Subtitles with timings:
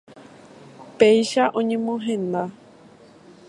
[0.97, 2.43] Péicha oñemohenda.